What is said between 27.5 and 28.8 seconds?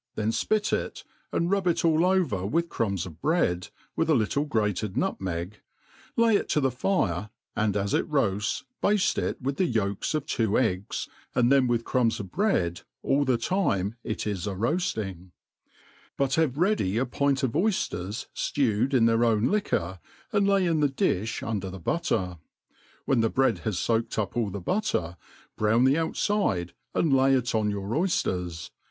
your oyfters.